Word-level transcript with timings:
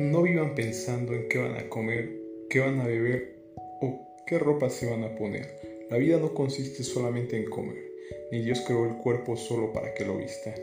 No 0.00 0.22
vivan 0.22 0.54
pensando 0.54 1.12
en 1.12 1.28
qué 1.28 1.36
van 1.36 1.56
a 1.58 1.68
comer, 1.68 2.08
qué 2.48 2.60
van 2.60 2.80
a 2.80 2.86
beber 2.86 3.36
o 3.82 4.00
qué 4.26 4.38
ropa 4.38 4.70
se 4.70 4.88
van 4.90 5.04
a 5.04 5.14
poner. 5.14 5.46
La 5.90 5.98
vida 5.98 6.16
no 6.16 6.32
consiste 6.32 6.84
solamente 6.84 7.36
en 7.36 7.50
comer, 7.50 7.92
ni 8.32 8.40
Dios 8.40 8.62
creó 8.66 8.86
el 8.86 8.96
cuerpo 8.96 9.36
solo 9.36 9.74
para 9.74 9.92
que 9.92 10.06
lo 10.06 10.16
vista. 10.16 10.54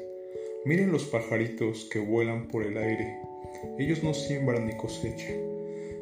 Miren 0.66 0.92
los 0.92 1.06
pajaritos 1.06 1.88
que 1.92 2.00
vuelan 2.00 2.48
por 2.48 2.66
el 2.66 2.80
aire. 2.80 3.20
Ellos 3.78 4.02
no 4.02 4.16
siembran 4.16 4.66
ni 4.66 4.76
cosechan, 4.76 5.36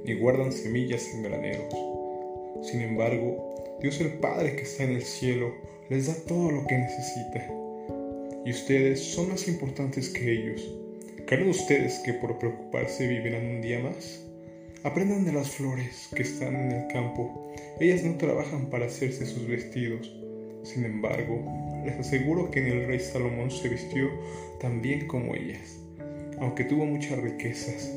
ni 0.05 0.13
guardan 0.13 0.53
semillas 0.53 1.05
en 1.13 1.23
graneros. 1.23 1.75
Sin 2.61 2.79
embargo, 2.79 3.77
Dios 3.81 3.99
el 3.99 4.13
Padre 4.13 4.55
que 4.55 4.61
está 4.61 4.85
en 4.85 4.91
el 4.91 5.03
cielo 5.03 5.53
les 5.89 6.07
da 6.07 6.15
todo 6.25 6.51
lo 6.51 6.65
que 6.67 6.77
necesita. 6.77 7.51
Y 8.45 8.51
ustedes 8.51 9.01
son 9.01 9.27
más 9.27 9.45
importantes 9.49 10.07
que 10.07 10.31
ellos. 10.31 10.84
¿Creen 11.27 11.49
ustedes 11.49 11.97
que 12.05 12.13
por 12.13 12.37
preocuparse 12.37 13.07
vivirán 13.07 13.47
un 13.47 13.59
día 13.59 13.79
más? 13.79 14.23
Aprendan 14.83 15.25
de 15.25 15.33
las 15.33 15.49
flores 15.49 16.07
que 16.15 16.21
están 16.21 16.55
en 16.55 16.71
el 16.71 16.87
campo. 16.93 17.51
Ellas 17.79 18.03
no 18.03 18.15
trabajan 18.17 18.67
para 18.67 18.85
hacerse 18.85 19.25
sus 19.25 19.47
vestidos. 19.47 20.15
Sin 20.61 20.85
embargo, 20.85 21.43
les 21.83 21.95
aseguro 21.95 22.51
que 22.51 22.59
el 22.59 22.85
rey 22.85 22.99
Salomón 22.99 23.49
se 23.49 23.69
vistió 23.69 24.07
tan 24.61 24.83
bien 24.83 25.07
como 25.07 25.33
ellas, 25.33 25.79
aunque 26.37 26.63
tuvo 26.63 26.85
muchas 26.85 27.17
riquezas. 27.17 27.91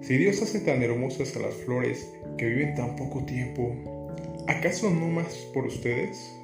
Si 0.00 0.16
Dios 0.16 0.40
hace 0.40 0.60
tan 0.60 0.82
hermosas 0.82 1.36
a 1.36 1.40
las 1.40 1.54
flores 1.56 2.08
que 2.38 2.46
viven 2.46 2.74
tan 2.74 2.96
poco 2.96 3.22
tiempo, 3.26 3.74
¿acaso 4.48 4.88
no 4.88 5.08
más 5.08 5.34
por 5.52 5.66
ustedes? 5.66 6.34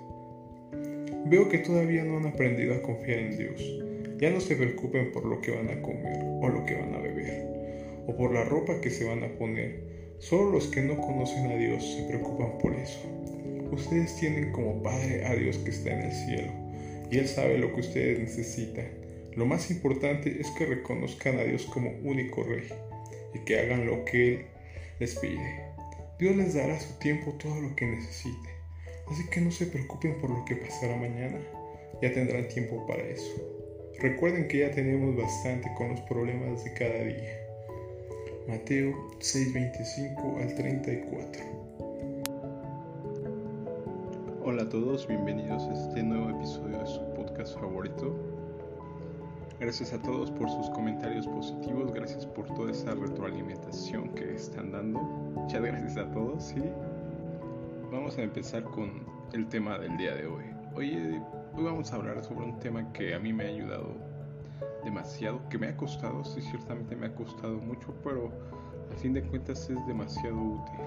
Veo 1.24 1.49
que 1.49 1.57
todavía 1.57 2.05
no 2.05 2.19
han 2.19 2.27
aprendido 2.27 2.74
a 2.74 2.83
confiar 2.83 3.19
en 3.19 3.38
Dios. 3.38 3.91
Ya 4.22 4.30
no 4.30 4.38
se 4.38 4.54
preocupen 4.54 5.10
por 5.10 5.24
lo 5.24 5.40
que 5.40 5.51
van 5.51 5.68
a 5.68 5.82
comer 5.82 6.16
o 6.40 6.48
lo 6.48 6.65
que 6.65 6.76
van 6.76 6.95
a 6.95 7.01
beber, 7.01 7.45
o 8.06 8.16
por 8.16 8.32
la 8.32 8.45
ropa 8.45 8.80
que 8.80 8.88
se 8.88 9.04
van 9.04 9.24
a 9.24 9.37
poner. 9.37 10.14
Solo 10.20 10.52
los 10.52 10.68
que 10.68 10.80
no 10.80 10.96
conocen 11.01 11.51
a 11.51 11.56
Dios 11.56 11.84
se 11.84 12.04
preocupan 12.04 12.56
por 12.59 12.73
eso. 12.73 13.01
Ustedes 13.73 14.14
tienen 14.20 14.52
como 14.52 14.80
Padre 14.80 15.26
a 15.26 15.34
Dios 15.34 15.59
que 15.59 15.70
está 15.70 15.90
en 15.90 16.02
el 16.02 16.12
cielo, 16.12 16.52
y 17.10 17.18
Él 17.18 17.26
sabe 17.26 17.59
lo 17.59 17.74
que 17.74 17.80
ustedes 17.80 18.20
necesitan. 18.20 18.87
Lo 19.34 19.45
más 19.45 19.73
importante 19.73 20.40
es 20.40 20.48
que 20.52 20.66
reconozcan 20.66 21.40
a 21.40 21.42
Dios 21.42 21.66
como 21.66 21.90
único 22.04 22.45
Rey 22.45 22.68
y 23.34 23.40
que 23.40 23.59
hagan 23.59 23.86
lo 23.86 24.04
que 24.04 24.34
Él 24.34 24.46
les 25.01 25.16
pide. 25.16 25.64
Dios 26.20 26.36
les 26.36 26.54
dará 26.54 26.76
a 26.76 26.80
su 26.80 26.96
tiempo 27.01 27.32
todo 27.42 27.60
lo 27.60 27.74
que 27.74 27.86
necesiten, 27.86 28.52
así 29.10 29.24
que 29.32 29.40
no 29.40 29.51
se 29.51 29.66
preocupen 29.66 30.20
por 30.20 30.30
lo 30.30 30.45
que 30.45 30.54
pasará 30.54 30.95
mañana, 30.95 31.40
ya 32.01 32.12
tendrán 32.12 32.46
tiempo 32.46 32.86
para 32.86 33.02
eso. 33.02 33.62
Recuerden 34.01 34.48
que 34.48 34.59
ya 34.59 34.71
tenemos 34.71 35.16
bastante 35.16 35.73
con 35.76 35.90
los 35.90 36.01
problemas 36.02 36.65
de 36.65 36.73
cada 36.73 37.04
día. 37.04 37.38
Mateo 38.48 38.93
6:25 39.21 40.43
al 40.43 40.54
34. 40.54 41.43
Hola 44.45 44.63
a 44.63 44.68
todos, 44.68 45.07
bienvenidos 45.07 45.63
a 45.65 45.73
este 45.73 46.02
nuevo 46.02 46.30
episodio 46.30 46.79
de 46.79 46.87
su 46.87 47.01
podcast 47.15 47.57
favorito. 47.59 48.16
Gracias 49.60 49.93
a 49.93 50.02
todos 50.02 50.32
por 50.32 50.51
sus 50.51 50.68
comentarios 50.70 51.29
positivos, 51.29 51.93
gracias 51.93 52.26
por 52.26 52.52
toda 52.54 52.73
esa 52.73 52.95
retroalimentación 52.95 54.09
que 54.15 54.35
están 54.35 54.73
dando. 54.73 54.98
Muchas 55.01 55.63
gracias 55.63 55.96
a 55.96 56.10
todos 56.10 56.52
y 56.57 56.63
vamos 57.93 58.18
a 58.18 58.23
empezar 58.23 58.65
con 58.65 59.04
el 59.32 59.46
tema 59.48 59.79
del 59.79 59.96
día 59.96 60.16
de 60.16 60.26
hoy. 60.26 60.45
Hoy 60.74 61.20
Hoy 61.54 61.64
vamos 61.64 61.92
a 61.92 61.96
hablar 61.96 62.24
sobre 62.24 62.46
un 62.46 62.58
tema 62.60 62.90
que 62.95 63.14
a 63.14 63.18
mí 63.18 63.30
me 63.30 63.45
ha 63.45 63.48
ayudado 63.48 63.95
demasiado, 64.84 65.47
que 65.50 65.58
me 65.58 65.69
ha 65.69 65.76
costado, 65.76 66.25
sí, 66.25 66.41
ciertamente 66.41 66.97
me 66.97 67.06
ha 67.06 67.14
costado 67.14 67.58
mucho, 67.58 67.94
pero 68.03 68.31
a 68.91 68.97
fin 68.97 69.12
de 69.12 69.22
cuentas 69.22 69.68
es 69.68 69.86
demasiado 69.86 70.34
útil. 70.34 70.80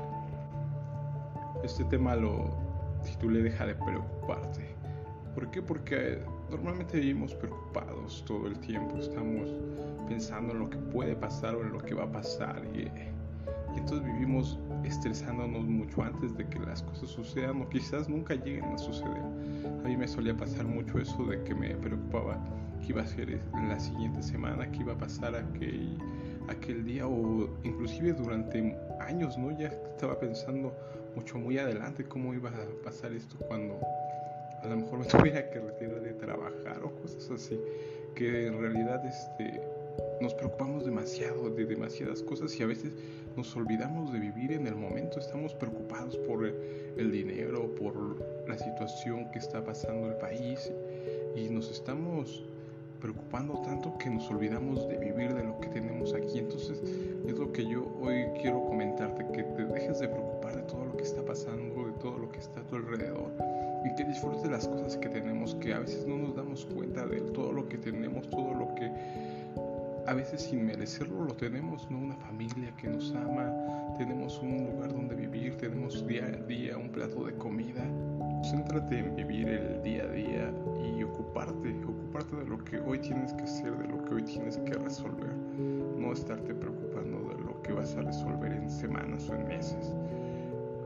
Este 1.64 1.84
tema 1.86 2.16
lo 2.16 2.50
titulé 3.04 3.44
Deja 3.44 3.68
de 3.68 3.76
preocuparte. 3.76 4.76
¿Por 5.36 5.52
qué? 5.52 5.62
Porque 5.62 6.20
normalmente 6.50 7.00
vivimos 7.00 7.36
preocupados 7.36 8.26
todo 8.26 8.48
el 8.48 8.58
tiempo, 8.60 8.98
estamos 8.98 9.48
pensando 10.08 10.54
en 10.54 10.60
lo 10.62 10.70
que 10.72 10.78
puede 10.78 11.16
pasar 11.16 11.54
o 11.56 11.62
en 11.62 11.74
lo 11.74 11.78
que 11.78 11.94
va 11.94 12.06
a 12.06 12.12
pasar 12.12 12.64
y, 12.74 12.90
y 13.76 13.80
entonces 13.80 14.06
vivimos 14.06 14.58
estresándonos 14.84 15.66
mucho 15.66 16.04
antes 16.04 16.36
de 16.38 16.48
que 16.48 16.60
las 16.60 16.82
cosas 16.84 17.10
sucedan 17.10 17.62
o 17.62 17.70
quizás 17.70 18.08
nunca 18.08 18.36
lleguen 18.36 18.66
a 18.66 18.78
suceder. 18.78 19.24
A 19.84 19.88
mí 19.88 19.98
me 19.98 20.08
solía 20.08 20.36
pasar 20.36 20.66
mucho 20.66 21.00
eso 21.00 21.26
de 21.26 21.44
que 21.44 21.54
me 21.54 21.76
preocupaba 21.76 22.38
qué 22.82 22.88
iba 22.90 23.02
a 23.02 23.08
ser 23.08 23.40
la 23.54 23.80
siguiente 23.80 24.22
semana, 24.22 24.72
qué 24.72 24.80
iba 24.80 24.94
a 24.94 24.98
pasar 24.98 25.36
aquel, 25.36 25.98
aquel 26.48 26.86
día 26.86 27.08
o 27.08 27.50
inclusive 27.64 28.14
durante 28.14 28.78
años, 29.00 29.38
¿no? 29.38 29.52
Ya 29.58 29.68
estaba 29.68 30.20
pensando 30.20 30.74
mucho 31.16 31.38
muy 31.38 31.58
adelante 31.58 32.06
cómo 32.06 32.34
iba 32.34 32.50
a 32.50 32.84
pasar 32.84 33.14
esto 33.14 33.38
cuando 33.48 33.80
a 34.62 34.68
lo 34.68 34.78
mejor 34.78 35.00
me 35.00 35.06
tuviera 35.06 35.50
que 35.50 35.60
retirar 35.60 36.02
de 36.02 36.14
trabajar 36.14 36.82
o 36.84 36.96
cosas 37.02 37.30
así, 37.32 37.60
que 38.16 38.48
en 38.48 38.60
realidad 38.60 39.06
este 39.06 39.62
nos 40.22 40.34
preocupamos 40.34 40.86
demasiado 40.86 41.50
de 41.50 41.66
demasiadas 41.66 42.22
cosas 42.24 42.58
y 42.60 42.64
a 42.64 42.66
veces 42.66 42.94
nos 43.36 43.56
olvidamos 43.56 44.14
de 44.14 44.20
vivir 44.20 44.54
en 44.54 44.68
el 44.68 44.76
momento, 44.76 45.20
estamos 45.20 45.54
preocupados 45.54 46.18
por 46.18 46.46
el 46.46 47.12
dinero, 47.12 47.74
por 47.76 48.18
la 48.48 48.58
situación 48.58 49.30
que 49.32 49.40
está 49.40 49.64
pasando 49.64 50.08
el 50.08 50.16
país 50.16 50.72
y 51.36 51.50
nos 51.50 51.70
estamos 51.70 52.44
preocupando 53.02 53.62
tanto 53.62 53.98
que 53.98 54.10
nos 54.10 54.30
olvidamos 54.32 54.88
de 54.88 54.98
vivir 54.98 55.34
de 55.34 55.44
lo 55.44 55.60
que 55.60 55.68
tenemos 55.68 56.14
aquí. 56.14 56.40
Entonces 56.40 56.82
es 57.28 57.38
lo 57.38 57.52
que 57.52 57.66
yo 57.66 57.86
hoy 58.02 58.26
quiero 58.42 58.66
comentarte, 58.66 58.75
veces 70.26 70.50
sin 70.50 70.66
merecerlo 70.66 71.26
lo 71.26 71.36
tenemos, 71.36 71.90
¿no? 71.92 72.00
Una 72.00 72.16
familia 72.16 72.76
que 72.78 72.88
nos 72.88 73.14
ama, 73.14 73.54
tenemos 73.96 74.40
un 74.40 74.72
lugar 74.72 74.92
donde 74.92 75.14
vivir, 75.14 75.56
tenemos 75.58 76.06
día 76.08 76.26
a 76.26 76.48
día 76.48 76.78
un 76.78 76.90
plato 76.90 77.26
de 77.26 77.34
comida. 77.36 77.84
Céntrate 78.44 79.00
en 79.00 79.16
vivir 79.16 79.48
el 79.48 79.84
día 79.84 80.04
a 80.04 80.08
día 80.08 80.52
y 80.84 81.04
ocuparte, 81.04 81.76
ocuparte 81.86 82.38
de 82.38 82.46
lo 82.46 82.58
que 82.64 82.80
hoy 82.80 82.98
tienes 83.00 83.34
que 83.34 83.44
hacer, 83.44 83.78
de 83.78 83.88
lo 83.88 84.04
que 84.04 84.16
hoy 84.16 84.24
tienes 84.24 84.58
que 84.58 84.74
resolver. 84.74 85.32
No 85.96 86.12
estarte 86.12 86.56
preocupando 86.56 87.30
de 87.30 87.44
lo 87.44 87.62
que 87.62 87.74
vas 87.74 87.96
a 87.96 88.02
resolver 88.02 88.52
en 88.52 88.68
semanas 88.68 89.30
o 89.30 89.36
en 89.36 89.48
meses. 89.48 89.94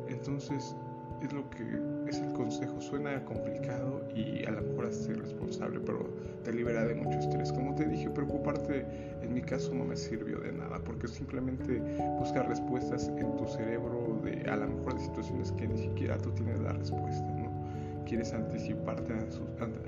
Entonces, 0.10 0.76
es 1.22 1.34
lo 1.34 1.50
que 1.50 1.64
es 2.08 2.20
el 2.20 2.32
consejo. 2.34 2.80
Suena 2.80 3.24
complicado 3.26 4.02
y 4.16 4.46
a 4.46 4.52
lo 4.52 4.62
mejor 4.62 4.88
hasta 4.88 5.12
irresponsable, 5.12 5.80
pero 5.80 6.10
te 6.44 6.54
libera 6.54 6.86
de 6.86 6.96
mucho 6.96 7.20
estrés. 7.20 7.52
Como 7.52 7.76
te 7.76 7.86
dije, 7.86 8.10
caso 9.50 9.74
no 9.74 9.84
me 9.84 9.98
sirvió 9.98 10.40
de 10.40 10.52
nada, 10.52 10.78
porque 10.80 11.08
simplemente 11.08 11.80
buscar 12.20 12.48
respuestas 12.48 13.08
en 13.08 13.36
tu 13.36 13.48
cerebro 13.48 14.20
de 14.24 14.48
a 14.48 14.56
lo 14.56 14.68
mejor 14.68 14.94
de 14.94 15.00
situaciones 15.02 15.52
que 15.54 15.68
ni 15.68 15.78
siquiera 15.78 16.18
tú 16.20 16.30
tienes 16.32 16.60
la 16.60 16.74
respuesta, 16.74 17.26
¿no? 17.26 17.50
Quieres 18.06 18.32
anticiparte 18.32 19.14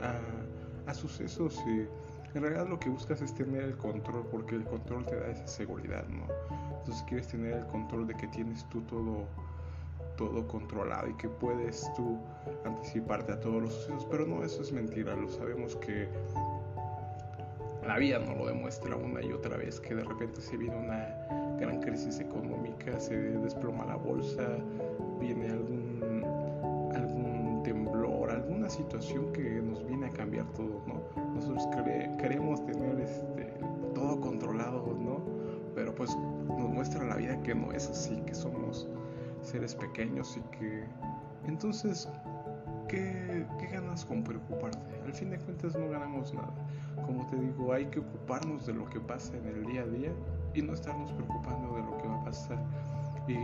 a, 0.02 0.90
a 0.90 0.94
sucesos 0.94 1.62
y 1.68 1.88
en 2.36 2.42
realidad 2.42 2.68
lo 2.68 2.80
que 2.80 2.90
buscas 2.90 3.22
es 3.22 3.36
tener 3.36 3.64
el 3.64 3.78
control, 3.78 4.26
porque 4.32 4.56
el 4.56 4.64
control 4.64 5.06
te 5.06 5.16
da 5.16 5.28
esa 5.28 5.48
seguridad, 5.48 6.08
¿no? 6.08 6.26
Entonces 6.80 7.04
quieres 7.08 7.28
tener 7.28 7.54
el 7.54 7.68
control 7.68 8.08
de 8.08 8.16
que 8.16 8.28
tienes 8.30 8.68
tú 8.70 8.82
todo 8.82 9.28
todo 10.18 10.48
controlado 10.48 11.08
y 11.08 11.14
que 11.16 11.28
puedes 11.28 11.92
tú 11.96 12.20
anticiparte 12.66 13.32
a 13.32 13.40
todos 13.40 13.62
los 13.62 13.74
sucesos, 13.74 14.08
pero 14.12 14.26
no, 14.28 14.44
eso 14.44 14.62
es 14.62 14.72
mentira, 14.72 15.16
lo 15.16 15.30
sabemos 15.30 15.76
que 15.78 16.10
la 17.92 17.98
vida 17.98 18.20
no 18.20 18.34
lo 18.36 18.46
demuestra 18.46 18.96
una 18.96 19.22
y 19.22 19.34
otra 19.34 19.58
vez, 19.58 19.82
que 19.82 19.94
de 19.94 20.06
repente 20.06 20.40
se 20.40 20.56
viene 20.56 20.78
una 20.78 21.14
gran 21.60 21.82
crisis 21.82 22.22
económica, 22.22 22.98
se 22.98 23.18
desploma 23.18 23.86
la 23.86 23.98
bolsa, 23.98 24.48
viene 25.20 25.50
algún, 25.50 26.24
algún 26.96 27.62
temblor, 27.66 28.32
alguna 28.32 28.70
situación 28.70 29.34
que 29.34 29.62
nos 29.62 29.86
viene 29.86 30.06
a 30.06 30.10
cambiar 30.12 30.46
todo, 30.54 30.82
¿no? 30.88 31.02
Nosotros 31.36 31.68
queremos 32.18 32.66
tener 32.66 32.98
este, 33.02 33.54
todo 33.94 34.22
controlado, 34.22 34.98
¿no? 34.98 35.20
Pero 35.76 35.94
pues 35.94 36.16
nos 36.48 36.70
muestra 36.70 37.04
la 37.04 37.18
vida 37.18 37.44
que 37.44 37.54
no 37.54 37.74
es 37.74 37.90
así, 37.90 38.22
que 38.26 38.34
somos 38.34 38.88
seres 39.42 39.76
pequeños 39.76 40.38
y 40.38 40.58
que 40.58 40.86
entonces 41.46 42.08
¿qué, 42.92 43.46
¿qué, 43.58 43.68
ganas 43.68 44.04
con 44.04 44.24
preocuparte? 44.24 45.00
Al 45.06 45.14
fin 45.14 45.30
de 45.30 45.40
cuentas 45.40 45.76
no 45.76 45.90
ganamos 45.90 46.34
nada. 46.34 46.54
Como 47.06 47.26
te 47.28 47.38
digo, 47.38 47.72
hay 47.72 47.86
que 47.86 48.00
ocuparnos 48.00 48.66
de 48.68 48.74
lo 48.74 48.86
que 48.90 49.00
pasa 49.00 49.36
en 49.38 49.48
el 49.48 49.66
día 49.66 49.84
a 49.84 49.88
día 49.88 50.12
y 50.54 50.62
no 50.62 50.74
estarnos 50.74 51.12
preocupando 51.14 51.76
de 51.76 51.84
lo 51.84 51.98
que 51.98 52.08
va 52.08 52.22
a 52.22 52.24
pasar. 52.26 52.60
Y 53.28 53.38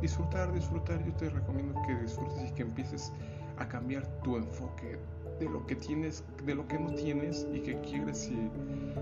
disfrutar, 0.00 0.52
disfrutar, 0.52 1.04
yo 1.04 1.12
te 1.14 1.28
recomiendo 1.30 1.74
que 1.86 1.96
disfrutes 1.96 2.48
y 2.48 2.52
que 2.52 2.62
empieces 2.62 3.12
a 3.58 3.66
cambiar 3.66 4.06
tu 4.22 4.36
enfoque 4.36 4.98
de 5.40 5.48
lo 5.48 5.66
que 5.66 5.74
tienes, 5.74 6.22
de 6.44 6.54
lo 6.54 6.66
que 6.68 6.78
no 6.78 6.94
tienes 6.94 7.46
y 7.52 7.60
que 7.60 7.80
quieres 7.80 8.30
y 8.30 8.50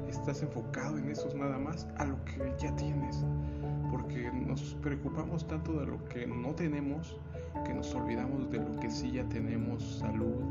estás 0.09 0.43
enfocado 0.43 0.97
en 0.99 1.11
eso 1.11 1.29
nada 1.37 1.59
más 1.59 1.87
a 1.99 2.07
lo 2.07 2.17
que 2.25 2.55
ya 2.59 2.75
tienes. 2.77 3.23
Porque 4.05 4.31
nos 4.31 4.77
preocupamos 4.83 5.47
tanto 5.47 5.81
de 5.81 5.87
lo 5.87 6.05
que 6.05 6.27
no 6.27 6.55
tenemos 6.55 7.17
que 7.65 7.73
nos 7.73 7.95
olvidamos 7.95 8.51
de 8.51 8.59
lo 8.59 8.79
que 8.81 8.91
sí 8.91 9.13
ya 9.13 9.25
tenemos, 9.29 9.99
salud, 9.99 10.43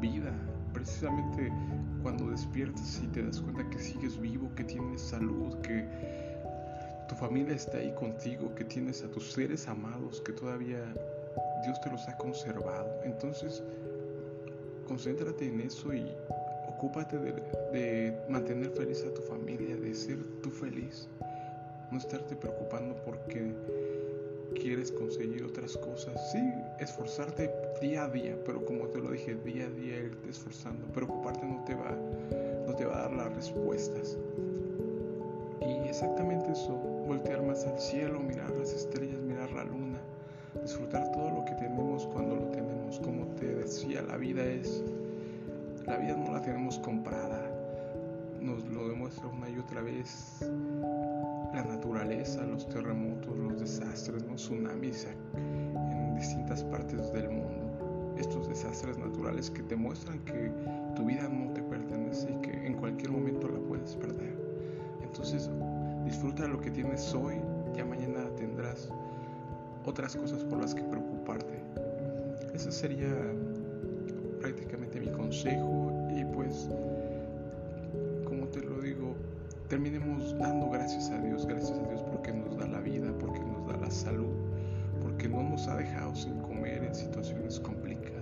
vida. 0.00 0.32
Precisamente 0.72 1.52
cuando 2.02 2.30
despiertas 2.30 3.00
y 3.02 3.06
te 3.08 3.22
das 3.22 3.40
cuenta 3.40 3.68
que 3.70 3.78
sigues 3.78 4.18
vivo, 4.20 4.50
que 4.56 4.64
tienes 4.64 5.00
salud, 5.00 5.54
que 5.60 5.86
tu 7.08 7.14
familia 7.14 7.54
está 7.54 7.78
ahí 7.78 7.92
contigo, 7.94 8.54
que 8.54 8.64
tienes 8.64 9.02
a 9.02 9.10
tus 9.10 9.32
seres 9.32 9.68
amados, 9.68 10.20
que 10.20 10.32
todavía 10.32 10.80
Dios 11.64 11.80
te 11.80 11.90
los 11.90 12.06
ha 12.08 12.16
conservado. 12.16 12.88
Entonces, 13.04 13.62
concéntrate 14.86 15.48
en 15.48 15.60
eso 15.60 15.94
y 15.94 16.10
ocúpate 16.68 17.18
de, 17.18 18.18
mantener 18.28 18.70
feliz 18.70 19.04
a 19.04 19.14
tu 19.14 19.22
familia, 19.22 19.76
de 19.76 19.94
ser 19.94 20.18
tú 20.42 20.50
feliz. 20.50 21.08
No 21.90 21.98
estarte 21.98 22.34
preocupando 22.34 22.96
porque 23.04 23.52
quieres 24.54 24.90
conseguir 24.92 25.44
otras 25.44 25.76
cosas. 25.76 26.32
Sí, 26.32 26.52
esforzarte 26.80 27.50
día 27.80 28.04
a 28.04 28.08
día, 28.08 28.36
pero 28.44 28.64
como 28.64 28.86
te 28.86 28.98
lo 28.98 29.10
dije, 29.10 29.34
día 29.36 29.66
a 29.66 29.70
día 29.70 29.98
irte 29.98 30.30
esforzando. 30.30 30.86
Preocuparte 30.88 31.46
no 31.46 31.62
te 31.64 31.74
va, 31.74 31.96
no 32.66 32.74
te 32.74 32.84
va 32.84 32.98
a 32.98 33.02
dar 33.02 33.12
las 33.12 33.34
respuestas. 33.34 34.18
Y 35.60 35.88
exactamente 35.88 36.52
eso, 36.52 36.74
voltear 37.06 37.42
más 37.42 37.64
al 37.66 37.78
cielo, 37.78 38.20
mirar 38.20 38.50
las 38.50 38.72
estrellas, 38.72 39.20
mirar 39.20 39.50
la 39.52 39.64
luna, 39.64 39.98
disfrutar 40.62 41.10
todo 41.12 41.30
lo 41.30 41.44
que 41.44 41.52
tenemos 41.52 42.06
cuando 42.06 42.36
lo 42.36 42.46
tenemos. 42.48 42.98
Como 43.00 43.26
te 43.36 43.54
decía, 43.54 44.02
la 44.02 44.16
vida 44.16 44.44
es, 44.44 44.82
la 45.86 45.96
vida 45.96 46.16
no 46.16 46.32
la 46.32 46.42
tenemos 46.42 46.78
comprada, 46.78 47.42
nos 48.40 48.64
lo 48.66 48.88
demuestra 48.88 49.26
una 49.26 49.48
y 49.48 49.58
otra 49.58 49.82
vez 49.82 50.35
naturaleza, 52.06 52.46
los 52.46 52.68
terremotos, 52.68 53.36
los 53.36 53.58
desastres, 53.58 54.22
los 54.26 54.36
tsunamis 54.36 55.08
en 55.34 56.14
distintas 56.14 56.62
partes 56.62 57.12
del 57.12 57.28
mundo. 57.30 58.14
Estos 58.16 58.48
desastres 58.48 58.96
naturales 58.96 59.50
que 59.50 59.62
te 59.64 59.74
muestran 59.74 60.20
que 60.20 60.52
tu 60.94 61.04
vida 61.04 61.28
no 61.28 61.52
te 61.52 61.62
pertenece 61.62 62.30
y 62.30 62.40
que 62.42 62.66
en 62.66 62.74
cualquier 62.74 63.10
momento 63.10 63.48
la 63.48 63.58
puedes 63.58 63.96
perder. 63.96 64.38
Entonces, 65.02 65.50
disfruta 66.04 66.46
lo 66.46 66.60
que 66.60 66.70
tienes 66.70 67.12
hoy, 67.12 67.34
ya 67.74 67.84
mañana 67.84 68.28
tendrás 68.36 68.88
otras 69.84 70.14
cosas 70.14 70.44
por 70.44 70.60
las 70.60 70.76
que 70.76 70.82
preocuparte. 70.82 71.60
Ese 72.54 72.70
sería 72.70 73.12
prácticamente 74.40 75.00
mi 75.00 75.08
consejo 75.08 75.92
y 76.16 76.24
pues 76.24 76.68
como 78.24 78.46
te 78.46 78.60
lo 78.60 78.80
digo, 78.80 79.16
terminemos 79.68 80.38
dando 80.38 80.70
gracias 80.70 81.10
a 81.10 81.18
Dios, 81.18 81.46
gracias 81.46 81.78
a 81.78 81.82
Dios 81.88 82.02
porque 82.02 82.32
nos 82.32 82.56
da 82.56 82.66
la 82.66 82.80
vida, 82.80 83.12
porque 83.18 83.40
nos 83.40 83.66
da 83.66 83.76
la 83.76 83.90
salud, 83.90 84.34
porque 85.02 85.28
no 85.28 85.42
nos 85.42 85.66
ha 85.68 85.76
dejado 85.76 86.14
sin 86.14 86.40
comer 86.40 86.84
en 86.84 86.94
situaciones 86.94 87.60
complicadas. 87.60 88.16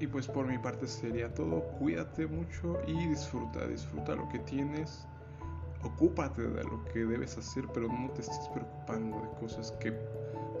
Y 0.00 0.06
pues 0.08 0.26
por 0.26 0.46
mi 0.46 0.58
parte 0.58 0.88
sería 0.88 1.32
todo. 1.32 1.62
Cuídate 1.78 2.26
mucho 2.26 2.76
y 2.88 3.06
disfruta, 3.06 3.66
disfruta 3.68 4.16
lo 4.16 4.28
que 4.30 4.40
tienes. 4.40 5.06
Ocúpate 5.84 6.42
de 6.42 6.64
lo 6.64 6.84
que 6.86 7.04
debes 7.04 7.38
hacer, 7.38 7.64
pero 7.72 7.86
no 7.86 8.10
te 8.10 8.22
estés 8.22 8.48
preocupando 8.48 9.20
de 9.20 9.28
cosas 9.40 9.70
que 9.80 9.92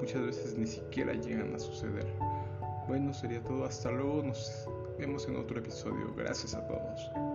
muchas 0.00 0.22
veces 0.22 0.56
ni 0.56 0.66
siquiera 0.66 1.12
llegan 1.14 1.54
a 1.54 1.58
suceder. 1.58 2.06
Bueno, 2.86 3.12
sería 3.12 3.42
todo. 3.42 3.64
Hasta 3.64 3.90
luego. 3.90 4.22
Nos 4.22 4.68
vemos 5.02 5.26
en 5.26 5.36
otro 5.36 5.58
episodio. 5.58 6.14
Gracias 6.16 6.54
a 6.54 6.64
todos. 6.68 7.31